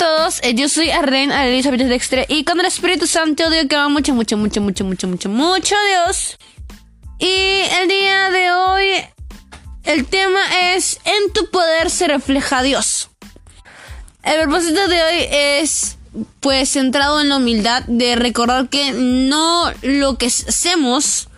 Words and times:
todos, 0.00 0.40
eh, 0.42 0.54
yo 0.54 0.66
soy 0.70 0.88
Arlen 0.88 1.30
Elizabeth 1.30 1.82
Dextre 1.82 2.24
y 2.26 2.42
con 2.44 2.58
el 2.58 2.64
Espíritu 2.64 3.06
Santo 3.06 3.50
digo 3.50 3.68
que 3.68 3.76
va 3.76 3.90
mucho, 3.90 4.14
mucho, 4.14 4.38
mucho, 4.38 4.62
mucho, 4.62 4.82
mucho, 4.82 5.06
mucho, 5.06 5.28
mucho 5.28 5.76
Dios. 5.90 6.38
Y 7.18 7.60
el 7.82 7.86
día 7.86 8.30
de 8.30 8.50
hoy 8.50 8.86
el 9.84 10.06
tema 10.06 10.40
es 10.72 11.00
en 11.04 11.30
tu 11.34 11.50
poder 11.50 11.90
se 11.90 12.08
refleja 12.08 12.62
Dios. 12.62 13.10
El 14.22 14.40
propósito 14.44 14.88
de 14.88 15.02
hoy 15.02 15.26
es 15.30 15.98
pues 16.40 16.70
centrado 16.70 17.20
en 17.20 17.28
la 17.28 17.36
humildad 17.36 17.82
de 17.86 18.16
recordar 18.16 18.70
que 18.70 18.92
no 18.92 19.70
lo 19.82 20.16
que 20.16 20.26
hacemos 20.28 21.28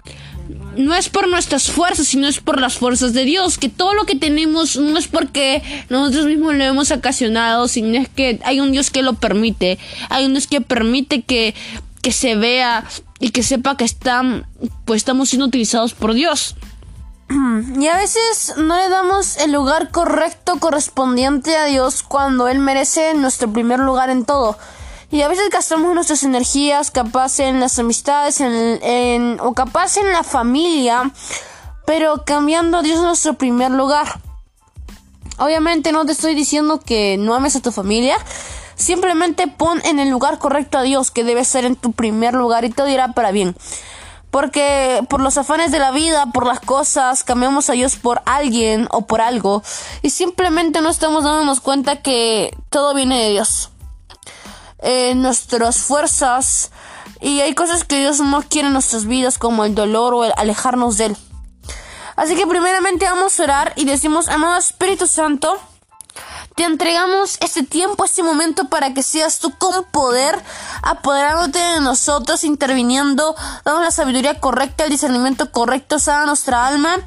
no 0.77 0.95
es 0.95 1.09
por 1.09 1.29
nuestras 1.29 1.71
fuerzas, 1.71 2.07
sino 2.07 2.27
es 2.27 2.41
por 2.41 2.61
las 2.61 2.79
fuerzas 2.79 3.13
de 3.13 3.25
Dios. 3.25 3.59
Que 3.59 3.69
todo 3.69 3.95
lo 3.95 4.05
que 4.07 4.17
tenemos 4.17 4.77
no 4.77 4.99
es 4.99 5.09
porque 5.09 5.63
nosotros 5.89 6.27
mismos 6.27 6.55
lo 6.55 6.65
hemos 6.65 6.91
ocasionado, 6.91 7.69
sino 7.69 7.99
es 7.99 8.09
que 8.09 8.41
hay 8.45 8.61
un 8.61 8.73
Dios 8.73 8.91
que 8.91 9.03
lo 9.03 9.15
permite. 9.15 9.79
Hay 10.09 10.25
un 10.25 10.33
Dios 10.33 10.47
que 10.47 10.61
permite 10.61 11.23
que, 11.23 11.55
que 12.03 12.13
se 12.13 12.37
vea 12.37 12.85
y 13.21 13.31
que 13.31 13.43
sepa 13.43 13.77
que 13.77 13.85
están, 13.85 14.47
pues 14.85 14.99
estamos 14.99 15.29
siendo 15.29 15.47
utilizados 15.47 15.95
por 15.95 16.15
Dios. 16.15 16.57
Y 17.79 17.87
a 17.87 17.97
veces 17.97 18.55
no 18.57 18.77
le 18.77 18.89
damos 18.89 19.37
el 19.39 19.53
lugar 19.53 19.91
correcto 19.91 20.59
correspondiente 20.59 21.57
a 21.57 21.67
Dios 21.67 22.03
cuando 22.03 22.49
Él 22.49 22.59
merece 22.59 23.15
nuestro 23.15 23.53
primer 23.53 23.79
lugar 23.79 24.11
en 24.11 24.25
todo. 24.25 24.59
Y 25.13 25.21
a 25.21 25.29
veces 25.29 25.51
gastamos 25.51 25.95
nuestras 25.95 26.23
energías, 26.23 26.91
capaz 26.91 27.39
en 27.39 27.61
las 27.61 27.79
amistades, 27.79 28.41
en, 28.41 29.39
o 29.41 29.53
capaz 29.53 29.99
en 29.99 30.11
la 30.11 30.23
familia, 30.23 31.13
pero 31.85 32.25
cambiando 32.25 32.79
a 32.79 32.83
Dios 32.83 32.99
en 32.99 33.05
nuestro 33.05 33.35
primer 33.35 33.73
lugar. 33.73 34.21
Obviamente 35.37 35.93
no 35.93 36.07
te 36.07 36.13
estoy 36.13 36.35
diciendo 36.35 36.81
que 36.81 37.19
no 37.19 37.35
ames 37.35 37.55
a 37.57 37.61
tu 37.61 37.73
familia, 37.73 38.17
simplemente 38.75 39.49
pon 39.49 39.83
en 39.85 39.99
el 39.99 40.09
lugar 40.09 40.39
correcto 40.39 40.79
a 40.79 40.83
Dios, 40.83 41.11
que 41.11 41.25
debe 41.25 41.45
ser 41.45 41.67
en 41.67 41.77
tu 41.77 41.93
primer 41.93 42.33
lugar 42.33 42.65
y 42.65 42.71
todo 42.71 42.89
irá 42.89 43.09
para 43.09 43.33
bien. 43.33 43.55
Porque 44.31 45.05
por 45.11 45.21
los 45.21 45.37
afanes 45.37 45.73
de 45.73 45.79
la 45.79 45.91
vida, 45.91 46.25
por 46.33 46.47
las 46.47 46.61
cosas, 46.61 47.23
cambiamos 47.23 47.69
a 47.69 47.75
Dios 47.75 47.97
por 47.97 48.23
alguien 48.25 48.89
o 48.91 49.03
por 49.03 49.21
algo 49.21 49.63
y 50.01 50.09
simplemente 50.09 50.81
no 50.81 50.89
estamos 50.89 51.25
dándonos 51.25 51.61
cuenta 51.61 52.01
que 52.01 52.57
todo 52.71 52.95
viene 52.95 53.23
de 53.23 53.29
Dios. 53.33 53.72
Eh, 54.85 55.15
nuestras 55.15 55.79
fuerzas 55.79 56.73
y 57.21 57.41
hay 57.41 57.55
cosas 57.55 57.85
que 57.85 58.01
Dios 58.01 58.19
no 58.19 58.43
quiere 58.43 58.67
en 58.67 58.73
nuestras 58.73 59.07
vidas 59.07 59.39
como 59.39 59.65
el 59.65 59.77
dolor 59.77 60.13
o 60.13 60.25
el 60.25 60.33
alejarnos 60.37 60.99
de 60.99 61.07
Él. 61.07 61.17
Así 62.17 62.35
que 62.35 62.49
primeramente 62.49 63.05
vamos 63.05 63.39
a 63.39 63.45
orar 63.45 63.73
y 63.77 63.85
decimos, 63.85 64.29
amado 64.29 64.57
Espíritu 64.57 65.07
Santo, 65.07 65.57
te 66.57 66.65
entregamos 66.65 67.39
este 67.41 67.63
tiempo, 67.63 68.05
este 68.05 68.25
momento 68.25 68.69
para 68.69 68.93
que 68.93 69.05
seas 69.05 69.39
tú 69.39 69.57
con 69.57 69.85
poder, 69.85 70.43
apoderándote 70.83 71.61
de 71.61 71.81
nosotros, 71.81 72.43
interviniendo, 72.43 73.37
dando 73.65 73.83
la 73.83 73.93
sabiduría 73.93 74.41
correcta, 74.41 74.85
el 74.85 74.91
discernimiento 74.91 75.53
correcto, 75.53 76.01
sana 76.01 76.27
nuestra 76.27 76.67
alma 76.67 76.99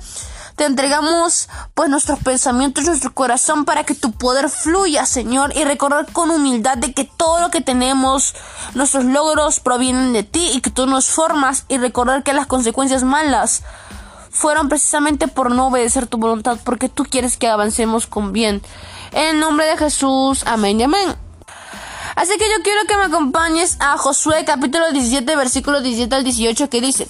te 0.56 0.66
entregamos 0.66 1.50
pues 1.74 1.90
nuestros 1.90 2.20
pensamientos, 2.20 2.86
nuestro 2.86 3.14
corazón 3.14 3.66
para 3.66 3.84
que 3.84 3.94
tu 3.94 4.12
poder 4.14 4.50
fluya, 4.50 5.06
Señor, 5.06 5.52
y 5.56 5.64
recordar 5.64 6.12
con 6.12 6.32
humildad 6.32 6.78
de 6.78 6.94
que 6.94 7.04
todo 7.04 7.42
lo 7.42 7.52
que 7.52 7.62
tenemos, 7.62 8.36
nuestros 8.74 9.06
logros 9.06 9.60
provienen 9.60 10.14
de 10.14 10.24
ti 10.24 10.52
y 10.54 10.62
que 10.62 10.70
tú 10.70 10.88
nos 10.88 11.08
formas 11.08 11.66
y 11.68 11.78
recordar 11.78 12.24
que 12.24 12.34
las 12.34 12.48
consecuencias 12.48 13.04
malas 13.04 13.64
fueron 14.30 14.70
precisamente 14.70 15.28
por 15.28 15.52
no 15.52 15.68
obedecer 15.68 16.08
tu 16.08 16.18
voluntad, 16.18 16.58
porque 16.64 16.90
tú 16.90 17.04
quieres 17.04 17.38
que 17.38 17.48
avancemos 17.48 18.08
con 18.08 18.32
bien. 18.32 18.62
En 19.12 19.40
nombre 19.40 19.66
de 19.66 19.78
Jesús, 19.78 20.44
amén 20.46 20.80
y 20.80 20.84
amén. 20.84 21.16
Así 22.16 22.38
que 22.38 22.46
yo 22.46 22.64
quiero 22.64 22.86
que 22.88 22.96
me 22.96 23.04
acompañes 23.04 23.76
a 23.82 23.98
Josué 23.98 24.46
capítulo 24.46 24.90
17 24.92 25.36
versículo 25.36 25.82
17 25.82 26.16
al 26.16 26.24
18 26.24 26.70
que 26.70 26.80
dice, 26.80 27.10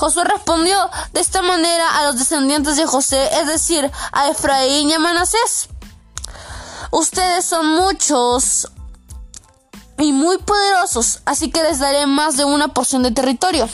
Josué 0.00 0.24
respondió 0.24 0.78
de 1.12 1.20
esta 1.20 1.42
manera 1.42 1.98
a 1.98 2.06
los 2.06 2.18
descendientes 2.18 2.76
de 2.76 2.86
José, 2.86 3.28
es 3.38 3.46
decir, 3.46 3.90
a 4.12 4.30
Efraín 4.30 4.88
y 4.88 4.94
a 4.94 4.98
Manasés. 4.98 5.68
Ustedes 6.90 7.44
son 7.44 7.66
muchos 7.66 8.72
y 9.98 10.12
muy 10.12 10.38
poderosos, 10.38 11.20
así 11.26 11.50
que 11.50 11.62
les 11.62 11.80
daré 11.80 12.06
más 12.06 12.38
de 12.38 12.46
una 12.46 12.68
porción 12.68 13.02
de 13.02 13.10
territorio. 13.10 13.68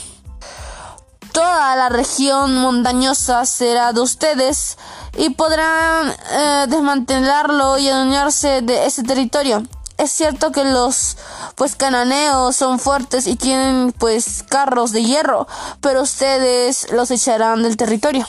Toda 1.31 1.77
la 1.77 1.87
región 1.87 2.57
montañosa 2.57 3.45
será 3.45 3.93
de 3.93 4.01
ustedes 4.01 4.77
y 5.17 5.29
podrán 5.29 6.13
eh, 6.29 6.65
desmantelarlo 6.67 7.77
y 7.77 7.87
adueñarse 7.87 8.61
de 8.63 8.85
ese 8.85 9.03
territorio 9.03 9.63
es 9.97 10.11
cierto 10.11 10.51
que 10.51 10.63
los 10.63 11.17
pues 11.55 11.75
cananeos 11.75 12.55
son 12.55 12.79
fuertes 12.79 13.27
y 13.27 13.35
tienen 13.35 13.93
pues 13.97 14.43
carros 14.47 14.91
de 14.91 15.03
hierro, 15.03 15.47
pero 15.81 16.03
ustedes 16.03 16.91
los 16.91 17.11
echarán 17.11 17.63
del 17.63 17.77
territorio. 17.77 18.27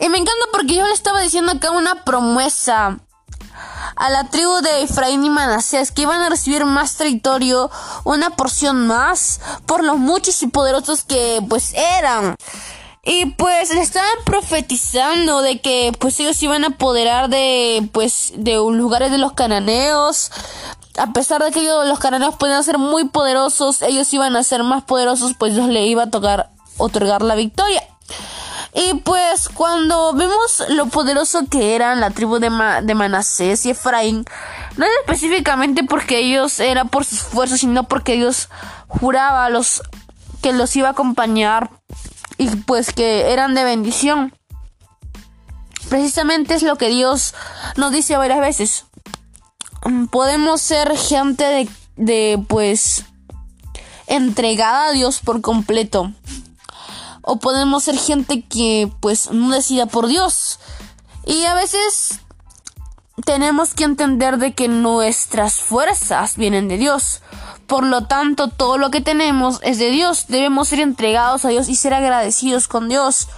Y 0.00 0.08
me 0.08 0.18
encanta 0.18 0.44
porque 0.52 0.76
yo 0.76 0.86
le 0.86 0.92
estaba 0.92 1.20
diciendo 1.20 1.52
acá 1.52 1.72
una 1.72 2.04
promesa 2.04 2.98
a 3.96 4.10
la 4.10 4.30
tribu 4.30 4.60
de 4.60 4.82
Efraín 4.82 5.24
y 5.24 5.30
Manasés 5.30 5.90
que 5.90 6.02
iban 6.02 6.20
a 6.20 6.28
recibir 6.28 6.64
más 6.64 6.94
territorio, 6.94 7.68
una 8.04 8.30
porción 8.30 8.86
más, 8.86 9.40
por 9.66 9.82
los 9.82 9.96
muchos 9.96 10.40
y 10.42 10.46
poderosos 10.46 11.02
que 11.02 11.40
pues 11.48 11.74
eran. 11.74 12.36
Y 13.04 13.26
pues 13.26 13.70
estaban 13.70 14.18
profetizando 14.24 15.40
de 15.40 15.60
que 15.60 15.92
pues 15.98 16.18
ellos 16.20 16.42
iban 16.42 16.64
a 16.64 16.68
apoderar 16.68 17.28
de 17.28 17.88
pues 17.92 18.32
de 18.36 18.54
lugares 18.54 19.10
de 19.10 19.18
los 19.18 19.32
cananeos. 19.32 20.30
A 20.98 21.12
pesar 21.12 21.42
de 21.42 21.52
que 21.52 21.60
ellos, 21.60 21.86
los 21.86 22.00
cananeos 22.00 22.34
podían 22.36 22.62
ser 22.64 22.78
muy 22.78 23.04
poderosos, 23.04 23.82
ellos 23.82 24.12
iban 24.12 24.34
a 24.36 24.42
ser 24.42 24.64
más 24.64 24.82
poderosos, 24.82 25.34
pues 25.38 25.54
Dios 25.54 25.68
le 25.68 25.86
iba 25.86 26.04
a 26.04 26.10
tocar 26.10 26.50
otorgar 26.76 27.22
la 27.22 27.34
victoria. 27.34 27.82
Y 28.74 28.94
pues 28.94 29.48
cuando 29.48 30.12
vemos 30.12 30.64
lo 30.68 30.86
poderoso 30.86 31.46
que 31.50 31.74
eran 31.74 32.00
la 32.00 32.10
tribu 32.10 32.38
de, 32.38 32.50
de 32.82 32.94
Manasés 32.94 33.64
y 33.64 33.70
Efraín, 33.70 34.24
no 34.76 34.84
es 34.84 34.92
específicamente 35.00 35.84
porque 35.84 36.18
ellos 36.18 36.60
eran 36.60 36.88
por 36.88 37.04
sus 37.04 37.20
fuerzas, 37.20 37.60
sino 37.60 37.84
porque 37.84 38.14
Dios 38.14 38.48
juraba 38.86 39.48
los 39.50 39.82
que 40.42 40.52
los 40.52 40.74
iba 40.76 40.88
a 40.88 40.92
acompañar 40.92 41.70
y 42.38 42.48
pues 42.48 42.92
que 42.92 43.32
eran 43.32 43.54
de 43.54 43.64
bendición. 43.64 44.34
Precisamente 45.88 46.54
es 46.54 46.62
lo 46.62 46.76
que 46.76 46.88
Dios 46.88 47.34
nos 47.76 47.92
dice 47.92 48.16
varias 48.16 48.40
veces. 48.40 48.84
Podemos 50.10 50.60
ser 50.60 50.96
gente 50.96 51.44
de, 51.44 51.68
de 51.96 52.44
pues 52.48 53.04
entregada 54.06 54.86
a 54.86 54.92
Dios 54.92 55.20
por 55.20 55.40
completo. 55.40 56.12
O 57.22 57.38
podemos 57.38 57.84
ser 57.84 57.98
gente 57.98 58.42
que 58.42 58.90
pues 59.00 59.30
no 59.30 59.50
decida 59.50 59.86
por 59.86 60.06
Dios. 60.06 60.58
Y 61.26 61.44
a 61.44 61.54
veces 61.54 62.20
tenemos 63.24 63.74
que 63.74 63.84
entender 63.84 64.38
de 64.38 64.54
que 64.54 64.68
nuestras 64.68 65.56
fuerzas 65.56 66.36
vienen 66.36 66.68
de 66.68 66.78
Dios. 66.78 67.20
Por 67.68 67.84
lo 67.84 68.04
tanto, 68.04 68.48
todo 68.48 68.78
lo 68.78 68.90
que 68.90 69.02
tenemos 69.02 69.60
es 69.62 69.78
de 69.78 69.90
Dios. 69.90 70.24
Debemos 70.28 70.68
ser 70.68 70.80
entregados 70.80 71.44
a 71.44 71.50
Dios 71.50 71.68
y 71.68 71.76
ser 71.76 71.92
agradecidos 71.92 72.66
con 72.66 72.88
Dios. 72.88 73.28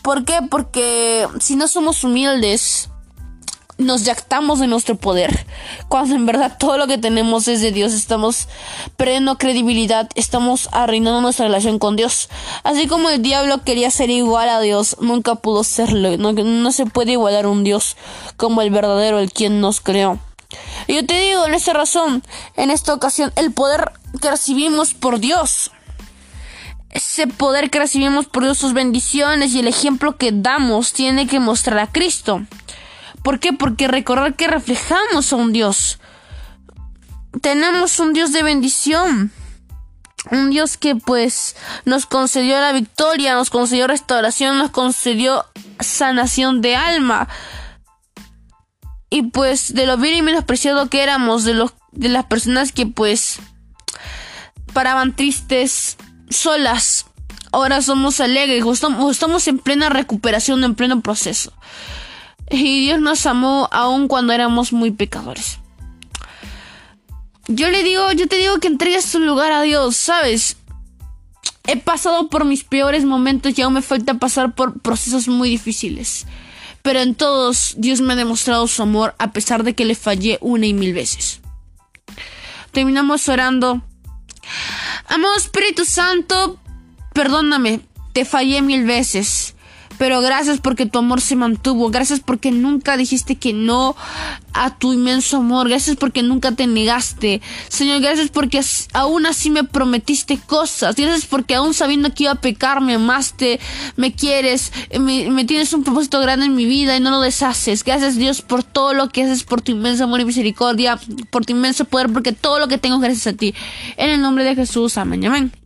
¿Por 0.00 0.24
qué? 0.24 0.40
Porque 0.48 1.26
si 1.40 1.56
no 1.56 1.66
somos 1.66 2.04
humildes, 2.04 2.88
nos 3.76 4.04
jactamos 4.04 4.60
de 4.60 4.68
nuestro 4.68 4.94
poder. 4.94 5.44
Cuando 5.88 6.14
en 6.14 6.24
verdad 6.24 6.56
todo 6.56 6.78
lo 6.78 6.86
que 6.86 6.98
tenemos 6.98 7.48
es 7.48 7.60
de 7.60 7.72
Dios, 7.72 7.92
estamos 7.92 8.46
perdiendo 8.96 9.38
credibilidad, 9.38 10.08
estamos 10.14 10.68
arruinando 10.70 11.20
nuestra 11.20 11.46
relación 11.46 11.80
con 11.80 11.96
Dios. 11.96 12.28
Así 12.62 12.86
como 12.86 13.10
el 13.10 13.22
diablo 13.22 13.64
quería 13.64 13.90
ser 13.90 14.08
igual 14.08 14.48
a 14.50 14.60
Dios, 14.60 14.98
nunca 15.00 15.34
pudo 15.34 15.64
serlo. 15.64 16.16
No, 16.16 16.32
no 16.32 16.70
se 16.70 16.86
puede 16.86 17.12
igualar 17.12 17.48
un 17.48 17.64
Dios 17.64 17.96
como 18.36 18.62
el 18.62 18.70
verdadero, 18.70 19.18
el 19.18 19.32
quien 19.32 19.60
nos 19.60 19.80
creó. 19.80 20.20
Yo 20.88 21.04
te 21.06 21.18
digo, 21.18 21.46
en 21.46 21.54
esta 21.54 21.72
razón, 21.72 22.22
en 22.56 22.70
esta 22.70 22.94
ocasión, 22.94 23.32
el 23.36 23.52
poder 23.52 23.92
que 24.20 24.30
recibimos 24.30 24.94
por 24.94 25.18
Dios, 25.18 25.70
ese 26.90 27.26
poder 27.26 27.70
que 27.70 27.80
recibimos 27.80 28.26
por 28.26 28.44
Dios, 28.44 28.58
sus 28.58 28.72
bendiciones 28.72 29.52
y 29.52 29.60
el 29.60 29.68
ejemplo 29.68 30.16
que 30.16 30.30
damos, 30.32 30.92
tiene 30.92 31.26
que 31.26 31.40
mostrar 31.40 31.78
a 31.78 31.90
Cristo. 31.90 32.42
¿Por 33.22 33.40
qué? 33.40 33.52
Porque 33.52 33.88
recordar 33.88 34.34
que 34.34 34.46
reflejamos 34.46 35.32
a 35.32 35.36
un 35.36 35.52
Dios. 35.52 35.98
Tenemos 37.40 37.98
un 37.98 38.12
Dios 38.12 38.32
de 38.32 38.42
bendición. 38.42 39.32
Un 40.30 40.50
Dios 40.50 40.76
que 40.76 40.94
pues 40.94 41.56
nos 41.84 42.06
concedió 42.06 42.58
la 42.60 42.72
victoria, 42.72 43.34
nos 43.34 43.50
concedió 43.50 43.86
restauración, 43.86 44.58
nos 44.58 44.70
concedió 44.70 45.44
sanación 45.80 46.60
de 46.60 46.76
alma 46.76 47.28
y 49.14 49.22
pues 49.22 49.72
de 49.72 49.86
lo 49.86 49.96
bien 49.96 50.16
y 50.16 50.22
menospreciado 50.22 50.90
que 50.90 51.00
éramos, 51.00 51.44
de, 51.44 51.54
los, 51.54 51.72
de 51.92 52.08
las 52.08 52.24
personas 52.24 52.72
que 52.72 52.84
pues 52.84 53.38
paraban 54.72 55.14
tristes, 55.14 55.96
solas, 56.30 57.06
ahora 57.52 57.80
somos 57.80 58.18
alegres, 58.18 58.64
estamos 59.08 59.46
en 59.46 59.60
plena 59.60 59.88
recuperación, 59.88 60.64
en 60.64 60.74
pleno 60.74 61.00
proceso. 61.00 61.52
Y 62.50 62.86
Dios 62.86 63.00
nos 63.00 63.24
amó 63.26 63.68
aun 63.70 64.08
cuando 64.08 64.32
éramos 64.32 64.72
muy 64.72 64.90
pecadores. 64.90 65.60
yo 67.46 67.70
le 67.70 67.84
digo, 67.84 68.10
yo 68.10 68.26
te 68.26 68.34
digo 68.34 68.58
que 68.58 68.66
entregues 68.66 69.12
tu 69.12 69.20
lugar 69.20 69.52
a 69.52 69.62
Dios, 69.62 69.96
¿sabes? 69.96 70.56
He 71.68 71.76
pasado 71.76 72.28
por 72.30 72.44
mis 72.44 72.64
peores 72.64 73.04
momentos 73.04 73.56
y 73.56 73.62
aún 73.62 73.74
me 73.74 73.82
falta 73.82 74.14
pasar 74.14 74.56
por 74.56 74.80
procesos 74.80 75.28
muy 75.28 75.50
difíciles. 75.50 76.26
Pero 76.84 77.00
en 77.00 77.14
todos 77.14 77.72
Dios 77.78 78.02
me 78.02 78.12
ha 78.12 78.16
demostrado 78.16 78.68
su 78.68 78.82
amor 78.82 79.14
a 79.18 79.32
pesar 79.32 79.64
de 79.64 79.74
que 79.74 79.86
le 79.86 79.94
fallé 79.94 80.36
una 80.42 80.66
y 80.66 80.74
mil 80.74 80.92
veces. 80.92 81.40
Terminamos 82.72 83.26
orando. 83.30 83.82
Amado 85.06 85.34
Espíritu 85.34 85.86
Santo, 85.86 86.60
perdóname, 87.14 87.80
te 88.12 88.26
fallé 88.26 88.60
mil 88.60 88.84
veces. 88.84 89.43
Pero 90.04 90.20
gracias 90.20 90.60
porque 90.60 90.84
tu 90.84 90.98
amor 90.98 91.22
se 91.22 91.34
mantuvo. 91.34 91.88
Gracias 91.88 92.20
porque 92.20 92.50
nunca 92.50 92.98
dijiste 92.98 93.36
que 93.36 93.54
no 93.54 93.96
a 94.52 94.76
tu 94.76 94.92
inmenso 94.92 95.38
amor. 95.38 95.66
Gracias 95.66 95.96
porque 95.96 96.22
nunca 96.22 96.52
te 96.52 96.66
negaste. 96.66 97.40
Señor, 97.70 98.02
gracias 98.02 98.28
porque 98.28 98.60
aún 98.92 99.24
así 99.24 99.48
me 99.48 99.64
prometiste 99.64 100.38
cosas. 100.46 100.94
Gracias 100.94 101.24
porque 101.24 101.54
aún 101.54 101.72
sabiendo 101.72 102.12
que 102.12 102.24
iba 102.24 102.32
a 102.32 102.34
pecar, 102.34 102.82
me 102.82 102.96
amaste, 102.96 103.60
me 103.96 104.12
quieres, 104.12 104.74
me, 105.00 105.46
tienes 105.46 105.72
un 105.72 105.84
propósito 105.84 106.20
grande 106.20 106.44
en 106.44 106.54
mi 106.54 106.66
vida 106.66 106.94
y 106.94 107.00
no 107.00 107.10
lo 107.10 107.22
deshaces. 107.22 107.82
Gracias 107.82 108.16
Dios 108.16 108.42
por 108.42 108.62
todo 108.62 108.92
lo 108.92 109.08
que 109.08 109.22
haces, 109.22 109.42
por 109.42 109.62
tu 109.62 109.72
inmenso 109.72 110.04
amor 110.04 110.20
y 110.20 110.26
misericordia, 110.26 111.00
por 111.30 111.46
tu 111.46 111.54
inmenso 111.54 111.86
poder, 111.86 112.12
porque 112.12 112.32
todo 112.32 112.58
lo 112.58 112.68
que 112.68 112.76
tengo 112.76 112.98
gracias 112.98 113.28
a 113.28 113.38
ti. 113.38 113.54
En 113.96 114.10
el 114.10 114.20
nombre 114.20 114.44
de 114.44 114.54
Jesús, 114.54 114.98
amén, 114.98 115.24
amén. 115.24 115.63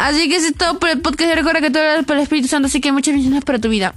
Así 0.00 0.30
que 0.30 0.36
es 0.36 0.54
todo 0.54 0.78
por 0.78 0.88
el 0.88 1.02
podcast. 1.02 1.34
Recuerda 1.34 1.60
que 1.60 1.70
todo 1.70 1.82
es 1.82 2.06
por 2.06 2.16
el 2.16 2.22
Espíritu 2.22 2.48
Santo. 2.48 2.68
Así 2.68 2.80
que 2.80 2.90
muchas 2.90 3.12
bendiciones 3.12 3.44
para 3.44 3.58
tu 3.58 3.68
vida. 3.68 3.94